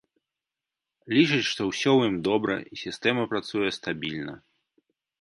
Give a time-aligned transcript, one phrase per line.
[1.15, 4.33] Лічаць, што ўсё ў ім добра, і сістэма працуе стабільна.